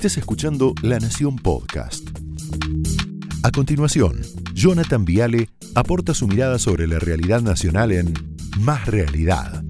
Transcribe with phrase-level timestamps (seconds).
[0.00, 2.08] Estés escuchando La Nación Podcast.
[3.42, 4.22] A continuación,
[4.54, 8.14] Jonathan Viale aporta su mirada sobre la realidad nacional en
[8.60, 9.62] Más Realidad.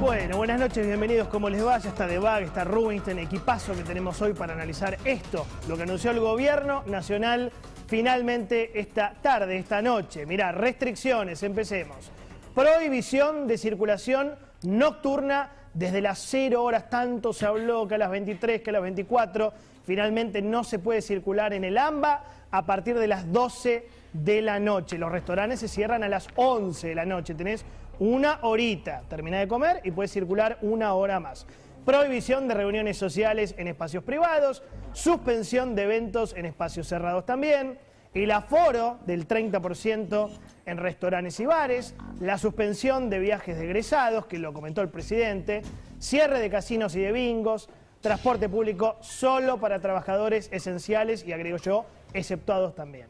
[0.00, 1.28] Bueno, buenas noches, bienvenidos.
[1.28, 1.76] ¿Cómo les va?
[1.80, 5.82] Ya está de Bag, está Rubinstein, equipazo que tenemos hoy para analizar esto, lo que
[5.82, 7.52] anunció el gobierno nacional
[7.86, 10.26] finalmente esta tarde, esta noche.
[10.26, 12.10] Mirá, restricciones, empecemos.
[12.54, 18.62] Prohibición de circulación nocturna desde las 0 horas, tanto se habló que a las 23,
[18.62, 19.52] que a las 24,
[19.84, 24.60] finalmente no se puede circular en el AMBA a partir de las 12 de la
[24.60, 24.96] noche.
[24.96, 27.64] Los restaurantes se cierran a las 11 de la noche, tenés
[27.98, 31.46] una horita, termina de comer y puedes circular una hora más.
[31.84, 34.62] Prohibición de reuniones sociales en espacios privados,
[34.94, 37.78] suspensión de eventos en espacios cerrados también,
[38.14, 40.30] el aforo del 30%
[40.64, 45.60] en restaurantes y bares, la suspensión de viajes de egresados, que lo comentó el presidente,
[45.98, 47.68] cierre de casinos y de bingos,
[48.00, 53.08] transporte público solo para trabajadores esenciales y agrego yo, exceptuados también.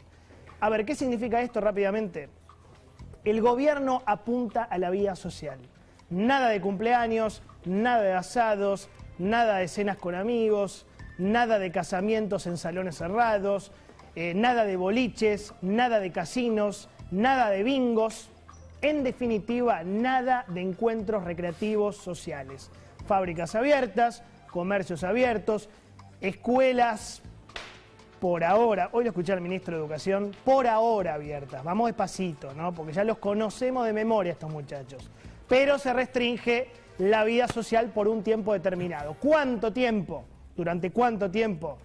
[0.58, 2.28] A ver, ¿qué significa esto rápidamente?
[3.24, 5.60] El gobierno apunta a la vida social.
[6.10, 8.88] Nada de cumpleaños, nada de asados,
[9.18, 10.86] nada de cenas con amigos,
[11.18, 13.72] nada de casamientos en salones cerrados,
[14.16, 18.28] eh, nada de boliches, nada de casinos, nada de bingos,
[18.82, 22.70] en definitiva, nada de encuentros recreativos sociales.
[23.06, 25.68] Fábricas abiertas, comercios abiertos,
[26.20, 27.22] escuelas
[28.20, 31.62] por ahora, hoy lo escuché al ministro de Educación, por ahora abiertas.
[31.62, 32.72] Vamos despacito, ¿no?
[32.72, 35.10] Porque ya los conocemos de memoria estos muchachos.
[35.48, 39.14] Pero se restringe la vida social por un tiempo determinado.
[39.14, 40.24] ¿Cuánto tiempo?
[40.56, 41.78] ¿Durante cuánto tiempo?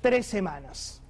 [0.00, 1.02] Tres semanas.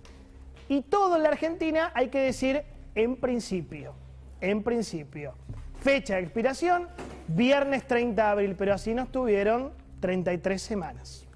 [0.68, 2.62] Y todo en la Argentina hay que decir
[2.94, 3.94] en principio.
[4.40, 5.34] En principio.
[5.80, 6.88] Fecha de expiración,
[7.28, 11.26] viernes 30 de abril, pero así no estuvieron 33 semanas.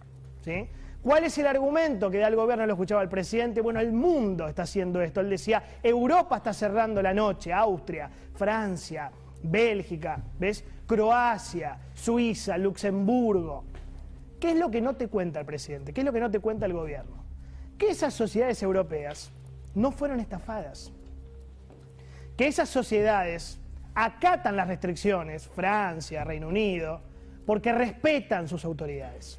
[0.45, 0.69] ¿sí?
[1.03, 2.67] ¿Cuál es el argumento que da el gobierno?
[2.67, 3.61] Lo escuchaba el presidente.
[3.61, 5.21] Bueno, el mundo está haciendo esto.
[5.21, 9.11] Él decía, Europa está cerrando la noche, Austria, Francia,
[9.43, 10.65] Bélgica, ¿ves?
[10.87, 13.65] Croacia, Suiza, Luxemburgo.
[14.41, 15.93] ¿Qué es lo que no te cuenta el presidente?
[15.93, 17.25] ¿Qué es lo que no te cuenta el gobierno?
[17.79, 19.31] Que esas sociedades europeas
[19.75, 20.93] no fueron estafadas.
[22.37, 23.61] Que esas sociedades
[23.95, 27.01] acatan las restricciones, Francia, Reino Unido,
[27.47, 29.39] porque respetan sus autoridades.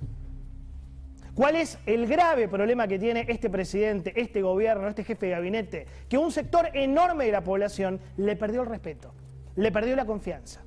[1.36, 5.88] ¿Cuál es el grave problema que tiene este presidente, este gobierno, este jefe de gabinete?
[6.08, 9.14] Que un sector enorme de la población le perdió el respeto,
[9.56, 10.62] le perdió la confianza.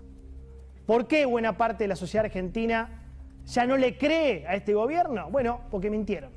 [0.87, 3.03] ¿Por qué buena parte de la sociedad argentina
[3.45, 5.31] ya no le cree a este gobierno?
[5.31, 6.31] Bueno, porque mintieron.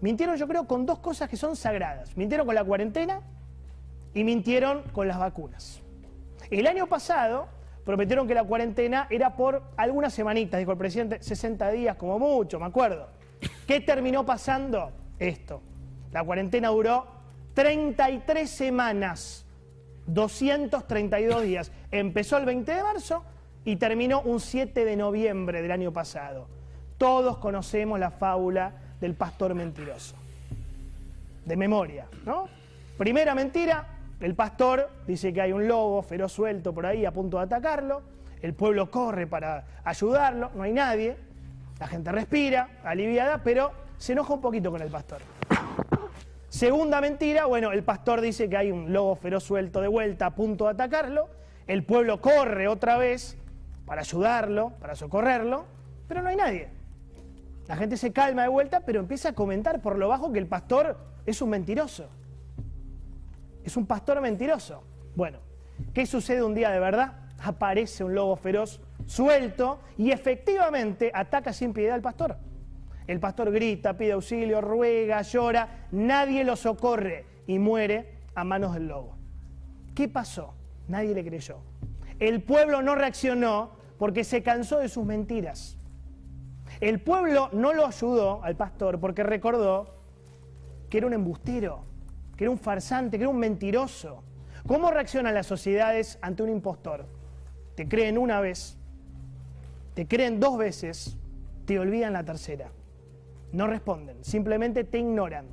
[0.00, 2.16] Mintieron yo creo con dos cosas que son sagradas.
[2.16, 3.20] Mintieron con la cuarentena
[4.14, 5.82] y mintieron con las vacunas.
[6.50, 7.48] El año pasado
[7.84, 12.58] prometieron que la cuarentena era por algunas semanitas, dijo el presidente, 60 días como mucho,
[12.58, 13.08] me acuerdo.
[13.66, 14.92] ¿Qué terminó pasando?
[15.18, 15.62] Esto.
[16.10, 17.06] La cuarentena duró
[17.54, 19.46] 33 semanas,
[20.06, 21.72] 232 días.
[21.90, 23.24] Empezó el 20 de marzo
[23.64, 26.48] y terminó un 7 de noviembre del año pasado.
[26.98, 30.16] Todos conocemos la fábula del pastor mentiroso.
[31.44, 32.48] De memoria, ¿no?
[32.96, 33.86] Primera mentira,
[34.20, 38.02] el pastor dice que hay un lobo feroz suelto por ahí a punto de atacarlo.
[38.40, 41.16] El pueblo corre para ayudarlo, no hay nadie.
[41.80, 45.20] La gente respira, aliviada, pero se enoja un poquito con el pastor.
[46.52, 50.34] Segunda mentira, bueno, el pastor dice que hay un lobo feroz suelto de vuelta a
[50.34, 51.30] punto de atacarlo.
[51.66, 53.38] El pueblo corre otra vez
[53.86, 55.64] para ayudarlo, para socorrerlo,
[56.06, 56.68] pero no hay nadie.
[57.66, 60.46] La gente se calma de vuelta, pero empieza a comentar por lo bajo que el
[60.46, 62.10] pastor es un mentiroso.
[63.64, 64.84] Es un pastor mentiroso.
[65.16, 65.38] Bueno,
[65.94, 67.14] ¿qué sucede un día de verdad?
[67.42, 72.36] Aparece un lobo feroz suelto y efectivamente ataca sin piedad al pastor.
[73.06, 78.88] El pastor grita, pide auxilio, ruega, llora, nadie lo socorre y muere a manos del
[78.88, 79.16] lobo.
[79.94, 80.54] ¿Qué pasó?
[80.88, 81.58] Nadie le creyó.
[82.18, 85.76] El pueblo no reaccionó porque se cansó de sus mentiras.
[86.80, 89.96] El pueblo no lo ayudó al pastor porque recordó
[90.88, 91.84] que era un embustero,
[92.36, 94.22] que era un farsante, que era un mentiroso.
[94.66, 97.06] ¿Cómo reaccionan las sociedades ante un impostor?
[97.74, 98.76] Te creen una vez,
[99.94, 101.16] te creen dos veces,
[101.64, 102.70] te olvidan la tercera.
[103.52, 105.46] No responden, simplemente te ignoran.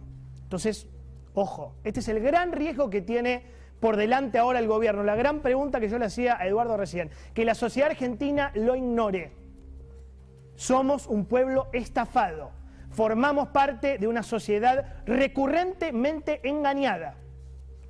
[0.44, 0.88] Entonces,
[1.34, 3.44] ojo, este es el gran riesgo que tiene
[3.80, 5.04] por delante ahora el gobierno.
[5.04, 8.75] La gran pregunta que yo le hacía a Eduardo recién, que la sociedad argentina lo
[8.75, 9.31] ignore.
[10.56, 12.51] Somos un pueblo estafado.
[12.92, 17.16] Formamos parte de una sociedad recurrentemente engañada.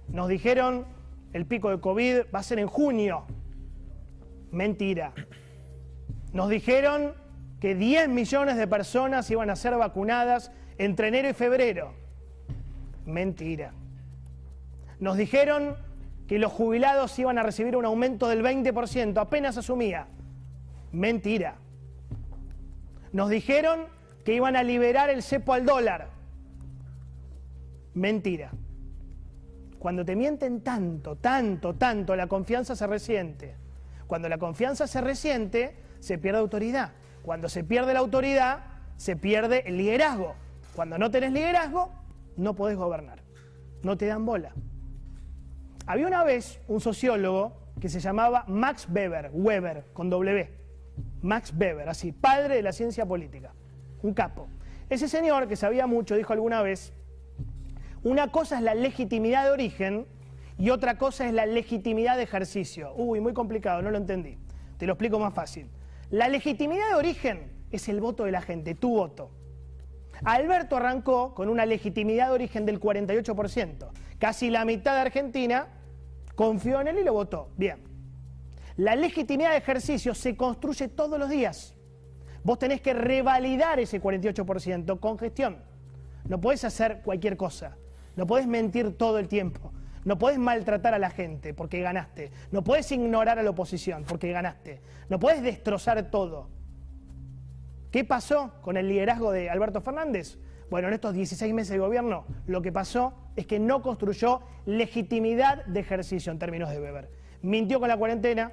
[0.09, 0.85] Nos dijeron
[1.33, 3.25] el pico de COVID va a ser en junio.
[4.51, 5.13] Mentira.
[6.33, 7.13] Nos dijeron
[7.59, 11.93] que 10 millones de personas iban a ser vacunadas entre enero y febrero.
[13.05, 13.73] Mentira.
[14.99, 15.75] Nos dijeron
[16.27, 20.07] que los jubilados iban a recibir un aumento del 20%, apenas asumía.
[20.91, 21.55] Mentira.
[23.11, 23.87] Nos dijeron
[24.23, 26.09] que iban a liberar el cepo al dólar.
[27.93, 28.51] Mentira.
[29.79, 33.55] Cuando te mienten tanto, tanto, tanto, la confianza se resiente.
[34.07, 36.91] Cuando la confianza se resiente, se pierde autoridad.
[37.23, 38.59] Cuando se pierde la autoridad,
[38.97, 40.35] se pierde el liderazgo.
[40.75, 41.91] Cuando no tenés liderazgo,
[42.37, 43.21] no podés gobernar.
[43.83, 44.53] No te dan bola.
[45.85, 50.49] Había una vez un sociólogo que se llamaba Max Weber, Weber, con W.
[51.21, 53.53] Max Weber, así, padre de la ciencia política.
[54.01, 54.47] Un capo.
[54.89, 56.93] Ese señor que sabía mucho dijo alguna vez
[58.03, 60.05] una cosa es la legitimidad de origen
[60.57, 62.93] y otra cosa es la legitimidad de ejercicio.
[62.95, 64.37] Uy, muy complicado, no lo entendí.
[64.77, 65.69] Te lo explico más fácil.
[66.09, 69.31] La legitimidad de origen es el voto de la gente, tu voto.
[70.23, 73.89] Alberto arrancó con una legitimidad de origen del 48%.
[74.17, 75.67] Casi la mitad de Argentina
[76.35, 77.51] confió en él y lo votó.
[77.57, 77.83] Bien.
[78.75, 81.75] La legitimidad de ejercicio se construye todos los días.
[82.43, 85.61] Vos tenés que revalidar ese 48% con gestión.
[86.27, 87.77] No podés hacer cualquier cosa.
[88.15, 89.71] No podés mentir todo el tiempo.
[90.05, 92.31] No podés maltratar a la gente porque ganaste.
[92.51, 94.81] No podés ignorar a la oposición porque ganaste.
[95.09, 96.49] No podés destrozar todo.
[97.91, 100.37] ¿Qué pasó con el liderazgo de Alberto Fernández?
[100.69, 105.65] Bueno, en estos 16 meses de gobierno lo que pasó es que no construyó legitimidad
[105.65, 107.09] de ejercicio en términos de Weber.
[107.41, 108.51] Mintió con la cuarentena,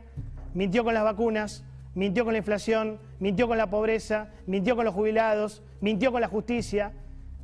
[0.54, 1.64] mintió con las vacunas,
[1.94, 6.28] mintió con la inflación, mintió con la pobreza, mintió con los jubilados, mintió con la
[6.28, 6.92] justicia,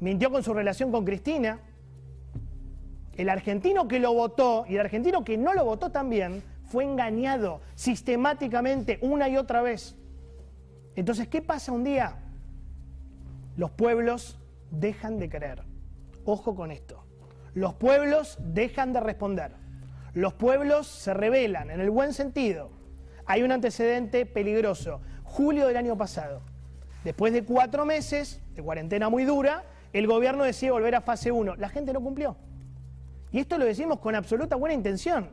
[0.00, 1.60] mintió con su relación con Cristina.
[3.17, 7.61] El argentino que lo votó y el argentino que no lo votó también fue engañado
[7.75, 9.97] sistemáticamente una y otra vez.
[10.97, 12.17] Entonces, ¿qué pasa un día?
[13.56, 14.38] Los pueblos
[14.70, 15.62] dejan de creer.
[16.25, 17.05] Ojo con esto.
[17.55, 19.53] Los pueblos dejan de responder.
[20.15, 22.70] Los pueblos se rebelan en el buen sentido.
[23.26, 25.00] Hay un antecedente peligroso.
[25.25, 26.43] Julio del año pasado.
[27.05, 31.56] Después de cuatro meses de cuarentena muy dura, el gobierno decide volver a fase 1.
[31.56, 32.37] La gente no cumplió.
[33.32, 35.31] Y esto lo decimos con absoluta buena intención,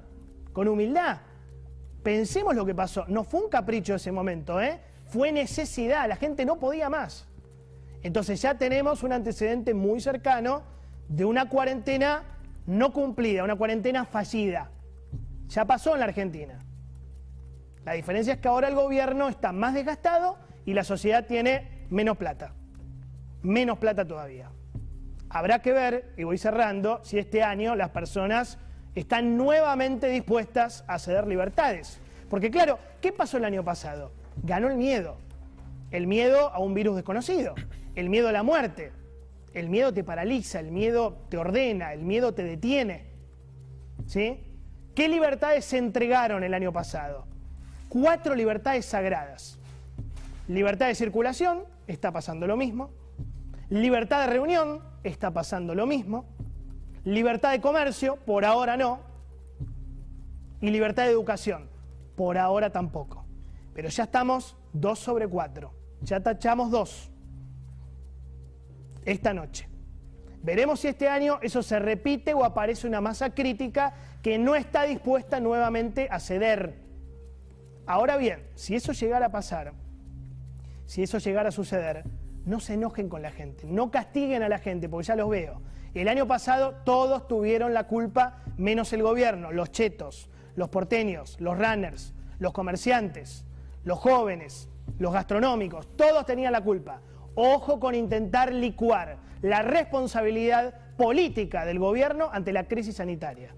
[0.54, 1.20] con humildad.
[2.02, 3.06] Pensemos lo que pasó.
[3.08, 4.80] No fue un capricho ese momento, ¿eh?
[5.10, 6.08] fue necesidad.
[6.08, 7.28] La gente no podía más.
[8.02, 10.64] Entonces ya tenemos un antecedente muy cercano
[11.10, 12.24] de una cuarentena
[12.66, 14.72] no cumplida, una cuarentena fallida.
[15.48, 16.60] Ya pasó en la Argentina.
[17.84, 22.18] La diferencia es que ahora el gobierno está más desgastado y la sociedad tiene menos
[22.18, 22.54] plata.
[23.42, 24.52] Menos plata todavía.
[25.30, 28.58] Habrá que ver, y voy cerrando, si este año las personas
[28.96, 32.00] están nuevamente dispuestas a ceder libertades.
[32.30, 34.12] Porque claro, ¿qué pasó el año pasado?
[34.44, 35.18] Ganó el miedo.
[35.92, 37.56] El miedo a un virus desconocido.
[37.96, 38.92] El miedo a la muerte.
[39.54, 43.08] El miedo te paraliza, el miedo te ordena, el miedo te detiene.
[44.06, 44.44] ¿Sí?
[44.96, 47.26] ¿Qué libertades se entregaron el año pasado?
[47.88, 49.58] Cuatro libertades sagradas.
[50.48, 52.92] Libertad de circulación, está pasando lo mismo.
[53.70, 56.26] Libertad de reunión, está pasando lo mismo.
[57.04, 59.00] Libertad de comercio, por ahora no.
[60.62, 61.70] Y libertad de educación,
[62.16, 63.26] por ahora tampoco.
[63.74, 65.74] Pero ya estamos dos sobre cuatro.
[66.02, 67.12] Ya tachamos dos
[69.06, 69.68] esta noche.
[70.42, 74.84] Veremos si este año eso se repite o aparece una masa crítica que no está
[74.84, 76.76] dispuesta nuevamente a ceder.
[77.86, 79.74] Ahora bien, si eso llegara a pasar,
[80.86, 82.04] si eso llegara a suceder,
[82.50, 85.62] no se enojen con la gente, no castiguen a la gente, porque ya los veo.
[85.94, 91.56] El año pasado todos tuvieron la culpa, menos el gobierno, los chetos, los porteños, los
[91.56, 93.46] runners, los comerciantes,
[93.84, 97.02] los jóvenes, los gastronómicos, todos tenían la culpa.
[97.36, 103.54] Ojo con intentar licuar la responsabilidad política del gobierno ante la crisis sanitaria.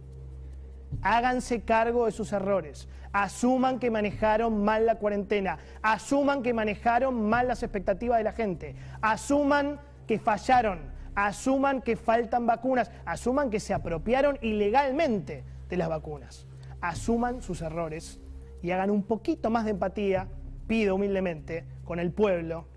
[1.02, 2.88] Háganse cargo de sus errores.
[3.12, 5.60] Asuman que manejaron mal la cuarentena.
[5.82, 8.76] Asuman que manejaron mal las expectativas de la gente.
[9.02, 10.92] Asuman que fallaron.
[11.16, 12.92] Asuman que faltan vacunas.
[13.06, 16.48] Asuman que se apropiaron ilegalmente de las vacunas.
[16.80, 18.20] Asuman sus errores
[18.62, 20.28] y hagan un poquito más de empatía,
[20.68, 22.68] pido humildemente, con el pueblo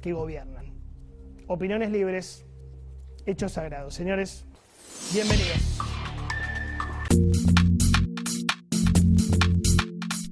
[0.00, 0.72] que gobiernan.
[1.48, 2.46] Opiniones libres,
[3.26, 3.94] hechos sagrados.
[3.94, 4.46] Señores,
[5.12, 5.91] bienvenidos.